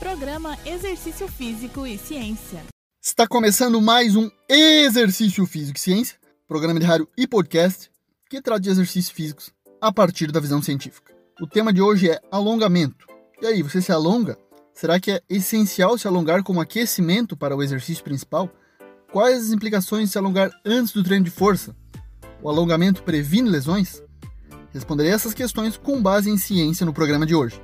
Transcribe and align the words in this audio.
Programa 0.00 0.56
Exercício 0.64 1.28
Físico 1.28 1.86
e 1.86 1.98
Ciência. 1.98 2.64
Está 3.02 3.28
começando 3.28 3.82
mais 3.82 4.16
um 4.16 4.30
Exercício 4.48 5.44
Físico 5.44 5.76
e 5.76 5.80
Ciência, 5.80 6.16
programa 6.48 6.80
de 6.80 6.86
rádio 6.86 7.06
e 7.18 7.26
podcast 7.26 7.90
que 8.30 8.40
trata 8.40 8.62
de 8.62 8.70
exercícios 8.70 9.10
físicos 9.10 9.50
a 9.78 9.92
partir 9.92 10.32
da 10.32 10.40
visão 10.40 10.62
científica. 10.62 11.12
O 11.38 11.46
tema 11.46 11.70
de 11.70 11.82
hoje 11.82 12.08
é 12.08 12.18
alongamento. 12.32 13.06
E 13.42 13.46
aí, 13.46 13.62
você 13.62 13.82
se 13.82 13.92
alonga? 13.92 14.38
Será 14.72 14.98
que 14.98 15.10
é 15.10 15.20
essencial 15.28 15.98
se 15.98 16.08
alongar 16.08 16.42
como 16.42 16.62
aquecimento 16.62 17.36
para 17.36 17.54
o 17.54 17.62
exercício 17.62 18.02
principal? 18.02 18.48
Quais 19.12 19.48
as 19.48 19.52
implicações 19.52 20.06
de 20.06 20.12
se 20.12 20.18
alongar 20.18 20.50
antes 20.64 20.94
do 20.94 21.04
treino 21.04 21.26
de 21.26 21.30
força? 21.30 21.76
O 22.42 22.48
alongamento 22.48 23.02
previne 23.02 23.50
lesões? 23.50 24.02
Responderei 24.72 25.12
essas 25.12 25.34
questões 25.34 25.76
com 25.76 26.00
base 26.00 26.30
em 26.30 26.38
ciência 26.38 26.86
no 26.86 26.94
programa 26.94 27.26
de 27.26 27.34
hoje. 27.34 27.60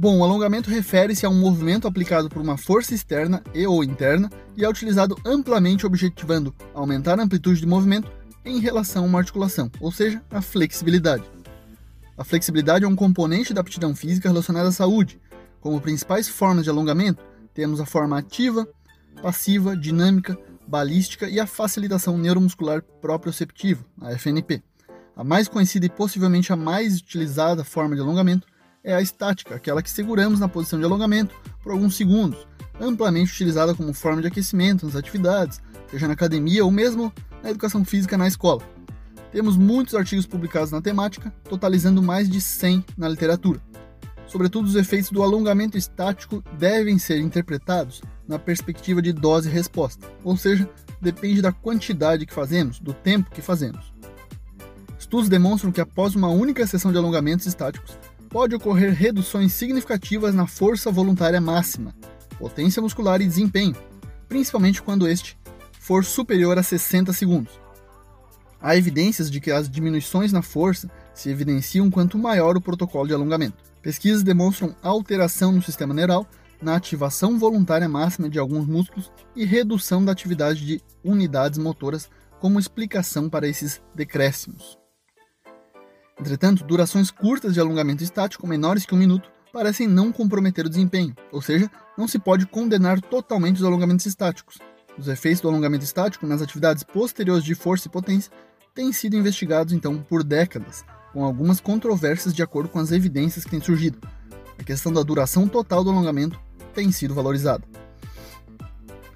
Bom, 0.00 0.16
o 0.16 0.24
alongamento 0.24 0.70
refere-se 0.70 1.26
a 1.26 1.28
um 1.28 1.38
movimento 1.38 1.86
aplicado 1.86 2.30
por 2.30 2.40
uma 2.40 2.56
força 2.56 2.94
externa 2.94 3.42
e 3.52 3.66
ou 3.66 3.84
interna 3.84 4.30
e 4.56 4.64
é 4.64 4.68
utilizado 4.68 5.14
amplamente 5.26 5.84
objetivando 5.84 6.54
aumentar 6.72 7.20
a 7.20 7.22
amplitude 7.22 7.60
de 7.60 7.66
movimento 7.66 8.10
em 8.42 8.60
relação 8.60 9.04
a 9.04 9.06
uma 9.06 9.18
articulação, 9.18 9.70
ou 9.78 9.92
seja, 9.92 10.22
a 10.30 10.40
flexibilidade. 10.40 11.24
A 12.16 12.24
flexibilidade 12.24 12.86
é 12.86 12.88
um 12.88 12.96
componente 12.96 13.52
da 13.52 13.60
aptidão 13.60 13.94
física 13.94 14.30
relacionada 14.30 14.70
à 14.70 14.72
saúde. 14.72 15.20
Como 15.60 15.82
principais 15.82 16.26
formas 16.26 16.64
de 16.64 16.70
alongamento, 16.70 17.22
temos 17.52 17.78
a 17.78 17.84
forma 17.84 18.16
ativa, 18.16 18.66
passiva, 19.20 19.76
dinâmica, 19.76 20.34
balística 20.66 21.28
e 21.28 21.38
a 21.38 21.46
facilitação 21.46 22.16
neuromuscular 22.16 22.80
proprioceptiva, 23.02 23.84
a 24.00 24.12
FNP. 24.12 24.62
A 25.14 25.22
mais 25.22 25.46
conhecida 25.46 25.84
e 25.84 25.90
possivelmente 25.90 26.54
a 26.54 26.56
mais 26.56 26.96
utilizada 27.00 27.62
forma 27.64 27.94
de 27.94 28.00
alongamento 28.00 28.48
é 28.82 28.94
a 28.94 29.00
estática, 29.00 29.54
aquela 29.54 29.82
que 29.82 29.90
seguramos 29.90 30.40
na 30.40 30.48
posição 30.48 30.78
de 30.78 30.84
alongamento 30.84 31.34
por 31.62 31.72
alguns 31.72 31.96
segundos, 31.96 32.46
amplamente 32.80 33.32
utilizada 33.32 33.74
como 33.74 33.92
forma 33.92 34.22
de 34.22 34.28
aquecimento 34.28 34.86
nas 34.86 34.96
atividades, 34.96 35.60
seja 35.90 36.06
na 36.06 36.14
academia 36.14 36.64
ou 36.64 36.70
mesmo 36.70 37.12
na 37.42 37.50
educação 37.50 37.84
física 37.84 38.16
na 38.16 38.28
escola. 38.28 38.62
Temos 39.30 39.56
muitos 39.56 39.94
artigos 39.94 40.26
publicados 40.26 40.72
na 40.72 40.80
temática, 40.80 41.32
totalizando 41.44 42.02
mais 42.02 42.28
de 42.28 42.40
100 42.40 42.84
na 42.96 43.08
literatura. 43.08 43.60
Sobretudo, 44.26 44.66
os 44.66 44.76
efeitos 44.76 45.10
do 45.10 45.22
alongamento 45.22 45.76
estático 45.76 46.42
devem 46.58 46.98
ser 46.98 47.20
interpretados 47.20 48.00
na 48.26 48.38
perspectiva 48.38 49.02
de 49.02 49.12
dose-resposta, 49.12 50.06
ou 50.22 50.36
seja, 50.36 50.68
depende 51.00 51.42
da 51.42 51.52
quantidade 51.52 52.26
que 52.26 52.32
fazemos, 52.32 52.78
do 52.78 52.92
tempo 52.92 53.30
que 53.30 53.42
fazemos. 53.42 53.92
Estudos 54.98 55.28
demonstram 55.28 55.72
que 55.72 55.80
após 55.80 56.14
uma 56.14 56.28
única 56.28 56.66
sessão 56.66 56.92
de 56.92 56.98
alongamentos 56.98 57.46
estáticos, 57.46 57.98
pode 58.30 58.54
ocorrer 58.54 58.94
reduções 58.94 59.52
significativas 59.52 60.34
na 60.34 60.46
força 60.46 60.90
voluntária 60.90 61.40
máxima, 61.40 61.92
potência 62.38 62.80
muscular 62.80 63.20
e 63.20 63.26
desempenho, 63.26 63.76
principalmente 64.28 64.80
quando 64.80 65.08
este 65.08 65.36
for 65.80 66.04
superior 66.04 66.56
a 66.56 66.62
60 66.62 67.12
segundos. 67.12 67.60
Há 68.62 68.76
evidências 68.76 69.30
de 69.30 69.40
que 69.40 69.50
as 69.50 69.68
diminuições 69.68 70.32
na 70.32 70.42
força 70.42 70.88
se 71.12 71.28
evidenciam 71.28 71.90
quanto 71.90 72.16
maior 72.16 72.56
o 72.56 72.60
protocolo 72.60 73.08
de 73.08 73.14
alongamento. 73.14 73.64
Pesquisas 73.82 74.22
demonstram 74.22 74.76
alteração 74.82 75.50
no 75.50 75.62
sistema 75.62 75.92
neural, 75.92 76.26
na 76.62 76.76
ativação 76.76 77.38
voluntária 77.38 77.88
máxima 77.88 78.28
de 78.28 78.38
alguns 78.38 78.66
músculos 78.66 79.10
e 79.34 79.44
redução 79.44 80.04
da 80.04 80.12
atividade 80.12 80.64
de 80.64 80.80
unidades 81.02 81.58
motoras 81.58 82.08
como 82.38 82.60
explicação 82.60 83.28
para 83.28 83.48
esses 83.48 83.80
decréscimos. 83.94 84.79
Entretanto, 86.20 86.64
durações 86.64 87.10
curtas 87.10 87.54
de 87.54 87.60
alongamento 87.60 88.04
estático, 88.04 88.46
menores 88.46 88.84
que 88.84 88.94
um 88.94 88.98
minuto, 88.98 89.30
parecem 89.50 89.88
não 89.88 90.12
comprometer 90.12 90.66
o 90.66 90.68
desempenho, 90.68 91.14
ou 91.32 91.40
seja, 91.40 91.70
não 91.96 92.06
se 92.06 92.18
pode 92.18 92.46
condenar 92.46 93.00
totalmente 93.00 93.56
os 93.56 93.64
alongamentos 93.64 94.04
estáticos. 94.04 94.58
Os 94.98 95.08
efeitos 95.08 95.40
do 95.40 95.48
alongamento 95.48 95.82
estático 95.82 96.26
nas 96.26 96.42
atividades 96.42 96.84
posteriores 96.84 97.42
de 97.42 97.54
força 97.54 97.88
e 97.88 97.90
potência 97.90 98.30
têm 98.74 98.92
sido 98.92 99.16
investigados 99.16 99.72
então 99.72 99.98
por 100.02 100.22
décadas, 100.22 100.84
com 101.12 101.24
algumas 101.24 101.58
controvérsias 101.58 102.34
de 102.34 102.42
acordo 102.42 102.68
com 102.68 102.78
as 102.78 102.92
evidências 102.92 103.44
que 103.44 103.50
têm 103.50 103.60
surgido. 103.60 103.98
A 104.58 104.62
questão 104.62 104.92
da 104.92 105.02
duração 105.02 105.48
total 105.48 105.82
do 105.82 105.90
alongamento 105.90 106.38
tem 106.74 106.92
sido 106.92 107.14
valorizada. 107.14 107.64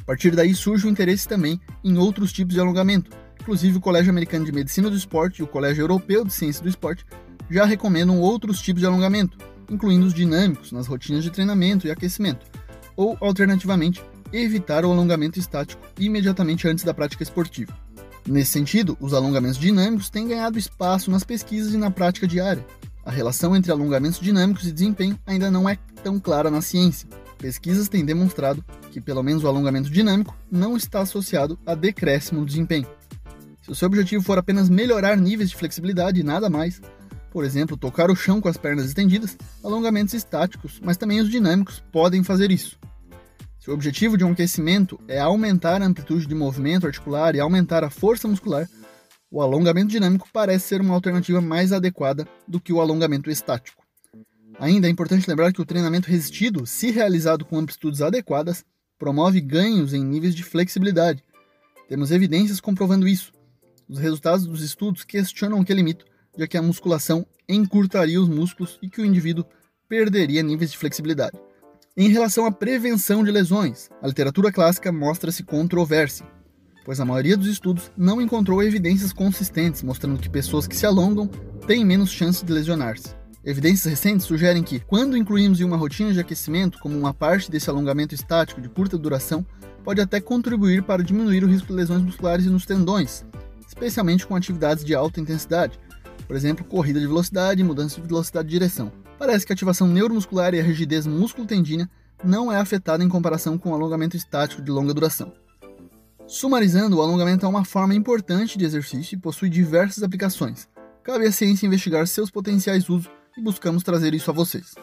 A 0.00 0.04
partir 0.04 0.36
daí 0.36 0.54
surge 0.54 0.86
o 0.86 0.90
interesse 0.90 1.26
também 1.26 1.58
em 1.82 1.96
outros 1.96 2.30
tipos 2.30 2.54
de 2.54 2.60
alongamento, 2.60 3.10
Inclusive, 3.50 3.78
o 3.78 3.80
Colégio 3.80 4.10
Americano 4.10 4.44
de 4.44 4.52
Medicina 4.52 4.88
do 4.88 4.94
Esporte 4.94 5.40
e 5.40 5.42
o 5.42 5.46
Colégio 5.46 5.82
Europeu 5.82 6.24
de 6.24 6.32
Ciência 6.32 6.62
do 6.62 6.68
Esporte 6.68 7.04
já 7.50 7.64
recomendam 7.64 8.20
outros 8.20 8.60
tipos 8.60 8.80
de 8.80 8.86
alongamento, 8.86 9.36
incluindo 9.68 10.06
os 10.06 10.14
dinâmicos 10.14 10.70
nas 10.70 10.86
rotinas 10.86 11.24
de 11.24 11.30
treinamento 11.30 11.84
e 11.84 11.90
aquecimento, 11.90 12.46
ou, 12.94 13.18
alternativamente, 13.20 14.00
evitar 14.32 14.84
o 14.84 14.92
alongamento 14.92 15.40
estático 15.40 15.82
imediatamente 15.98 16.68
antes 16.68 16.84
da 16.84 16.94
prática 16.94 17.24
esportiva. 17.24 17.76
Nesse 18.24 18.52
sentido, 18.52 18.96
os 19.00 19.12
alongamentos 19.12 19.58
dinâmicos 19.58 20.10
têm 20.10 20.28
ganhado 20.28 20.56
espaço 20.56 21.10
nas 21.10 21.24
pesquisas 21.24 21.74
e 21.74 21.76
na 21.76 21.90
prática 21.90 22.28
diária. 22.28 22.64
A 23.04 23.10
relação 23.10 23.56
entre 23.56 23.72
alongamentos 23.72 24.20
dinâmicos 24.20 24.64
e 24.68 24.70
desempenho 24.70 25.18
ainda 25.26 25.50
não 25.50 25.68
é 25.68 25.76
tão 26.04 26.20
clara 26.20 26.52
na 26.52 26.62
ciência. 26.62 27.08
Pesquisas 27.36 27.88
têm 27.88 28.04
demonstrado 28.04 28.64
que, 28.92 29.00
pelo 29.00 29.24
menos, 29.24 29.42
o 29.42 29.48
alongamento 29.48 29.90
dinâmico 29.90 30.36
não 30.48 30.76
está 30.76 31.00
associado 31.00 31.58
a 31.66 31.74
decréscimo 31.74 32.42
no 32.42 32.46
desempenho. 32.46 32.86
Se 33.70 33.72
o 33.72 33.76
seu 33.76 33.86
objetivo 33.86 34.24
for 34.24 34.36
apenas 34.36 34.68
melhorar 34.68 35.16
níveis 35.16 35.48
de 35.48 35.54
flexibilidade 35.54 36.18
e 36.18 36.24
nada 36.24 36.50
mais, 36.50 36.82
por 37.30 37.44
exemplo, 37.44 37.76
tocar 37.76 38.10
o 38.10 38.16
chão 38.16 38.40
com 38.40 38.48
as 38.48 38.56
pernas 38.56 38.86
estendidas, 38.86 39.38
alongamentos 39.62 40.12
estáticos, 40.12 40.80
mas 40.82 40.96
também 40.96 41.20
os 41.20 41.30
dinâmicos 41.30 41.80
podem 41.92 42.24
fazer 42.24 42.50
isso. 42.50 42.76
Se 43.60 43.70
o 43.70 43.72
objetivo 43.72 44.18
de 44.18 44.24
um 44.24 44.32
aquecimento 44.32 44.98
é 45.06 45.20
aumentar 45.20 45.80
a 45.80 45.86
amplitude 45.86 46.26
de 46.26 46.34
movimento 46.34 46.84
articular 46.84 47.36
e 47.36 47.38
aumentar 47.38 47.84
a 47.84 47.90
força 47.90 48.26
muscular, 48.26 48.68
o 49.30 49.40
alongamento 49.40 49.92
dinâmico 49.92 50.28
parece 50.32 50.66
ser 50.66 50.80
uma 50.80 50.94
alternativa 50.94 51.40
mais 51.40 51.72
adequada 51.72 52.26
do 52.48 52.60
que 52.60 52.72
o 52.72 52.80
alongamento 52.80 53.30
estático. 53.30 53.84
Ainda 54.58 54.88
é 54.88 54.90
importante 54.90 55.30
lembrar 55.30 55.52
que 55.52 55.62
o 55.62 55.64
treinamento 55.64 56.10
resistido, 56.10 56.66
se 56.66 56.90
realizado 56.90 57.44
com 57.44 57.56
amplitudes 57.56 58.02
adequadas, 58.02 58.64
promove 58.98 59.40
ganhos 59.40 59.94
em 59.94 60.04
níveis 60.04 60.34
de 60.34 60.42
flexibilidade. 60.42 61.22
Temos 61.88 62.10
evidências 62.10 62.60
comprovando 62.60 63.06
isso, 63.06 63.32
os 63.90 63.98
resultados 63.98 64.46
dos 64.46 64.62
estudos 64.62 65.02
questionam 65.02 65.60
aquele 65.60 65.82
mito 65.82 66.04
de 66.38 66.46
que 66.46 66.56
a 66.56 66.62
musculação 66.62 67.26
encurtaria 67.48 68.20
os 68.20 68.28
músculos 68.28 68.78
e 68.80 68.88
que 68.88 69.00
o 69.00 69.04
indivíduo 69.04 69.44
perderia 69.88 70.44
níveis 70.44 70.70
de 70.70 70.78
flexibilidade. 70.78 71.36
Em 71.96 72.08
relação 72.08 72.46
à 72.46 72.52
prevenção 72.52 73.24
de 73.24 73.32
lesões, 73.32 73.90
a 74.00 74.06
literatura 74.06 74.52
clássica 74.52 74.92
mostra-se 74.92 75.42
controvérsia, 75.42 76.24
pois 76.84 77.00
a 77.00 77.04
maioria 77.04 77.36
dos 77.36 77.48
estudos 77.48 77.90
não 77.96 78.20
encontrou 78.20 78.62
evidências 78.62 79.12
consistentes 79.12 79.82
mostrando 79.82 80.20
que 80.20 80.30
pessoas 80.30 80.68
que 80.68 80.76
se 80.76 80.86
alongam 80.86 81.26
têm 81.66 81.84
menos 81.84 82.12
chance 82.12 82.44
de 82.44 82.52
lesionar-se. 82.52 83.16
Evidências 83.44 83.86
recentes 83.86 84.24
sugerem 84.24 84.62
que, 84.62 84.78
quando 84.78 85.16
incluímos 85.16 85.60
em 85.60 85.64
uma 85.64 85.76
rotina 85.76 86.12
de 86.12 86.20
aquecimento 86.20 86.78
como 86.78 86.96
uma 86.96 87.12
parte 87.12 87.50
desse 87.50 87.68
alongamento 87.68 88.14
estático 88.14 88.60
de 88.60 88.68
curta 88.68 88.96
duração, 88.96 89.44
pode 89.82 90.00
até 90.00 90.20
contribuir 90.20 90.84
para 90.84 91.02
diminuir 91.02 91.42
o 91.42 91.48
risco 91.48 91.68
de 91.68 91.72
lesões 91.72 92.02
musculares 92.02 92.46
nos 92.46 92.66
tendões, 92.66 93.24
especialmente 93.70 94.26
com 94.26 94.34
atividades 94.34 94.84
de 94.84 94.96
alta 94.96 95.20
intensidade, 95.20 95.78
por 96.26 96.34
exemplo, 96.34 96.64
corrida 96.64 96.98
de 96.98 97.06
velocidade 97.06 97.60
e 97.60 97.64
mudança 97.64 98.00
de 98.00 98.06
velocidade 98.06 98.48
de 98.48 98.52
direção. 98.52 98.92
Parece 99.16 99.46
que 99.46 99.52
a 99.52 99.54
ativação 99.54 99.86
neuromuscular 99.86 100.54
e 100.54 100.60
a 100.60 100.62
rigidez 100.62 101.06
músculo-tendínea 101.06 101.88
não 102.24 102.52
é 102.52 102.56
afetada 102.56 103.04
em 103.04 103.08
comparação 103.08 103.56
com 103.56 103.70
o 103.70 103.74
alongamento 103.74 104.16
estático 104.16 104.60
de 104.60 104.72
longa 104.72 104.92
duração. 104.92 105.32
Sumarizando, 106.26 106.96
o 106.96 107.02
alongamento 107.02 107.46
é 107.46 107.48
uma 107.48 107.64
forma 107.64 107.94
importante 107.94 108.58
de 108.58 108.64
exercício 108.64 109.14
e 109.14 109.20
possui 109.20 109.48
diversas 109.48 110.02
aplicações. 110.02 110.68
Cabe 111.04 111.26
à 111.26 111.32
ciência 111.32 111.66
investigar 111.66 112.06
seus 112.08 112.30
potenciais 112.30 112.88
usos 112.88 113.08
e 113.38 113.42
buscamos 113.42 113.84
trazer 113.84 114.14
isso 114.14 114.30
a 114.30 114.34
vocês. 114.34 114.74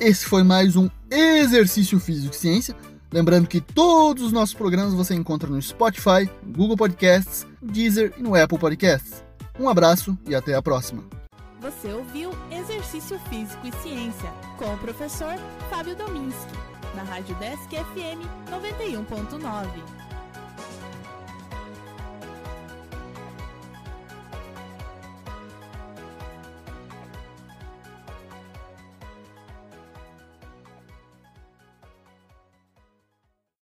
Esse 0.00 0.26
foi 0.26 0.42
mais 0.42 0.74
um 0.74 0.90
Exercício 1.08 2.00
Físico 2.00 2.34
e 2.34 2.38
Ciência 2.38 2.74
Lembrando 3.14 3.46
que 3.46 3.60
todos 3.60 4.24
os 4.24 4.32
nossos 4.32 4.56
programas 4.56 4.92
você 4.92 5.14
encontra 5.14 5.48
no 5.48 5.62
Spotify, 5.62 6.28
Google 6.44 6.76
Podcasts, 6.76 7.46
Deezer 7.62 8.12
e 8.18 8.22
no 8.24 8.34
Apple 8.34 8.58
Podcasts. 8.58 9.22
Um 9.56 9.68
abraço 9.68 10.18
e 10.26 10.34
até 10.34 10.56
a 10.56 10.60
próxima. 10.60 11.04
Você 11.60 11.92
ouviu 11.92 12.32
Exercício 12.50 13.16
Físico 13.30 13.64
e 13.64 13.72
Ciência 13.84 14.28
com 14.58 14.64
o 14.64 14.78
professor 14.78 15.36
Fábio 15.70 15.94
Dominski, 15.94 16.54
na 16.96 17.04
Rádio 17.04 17.36
Desk 17.36 17.70
FM 17.70 18.18
91.9. 18.50 20.03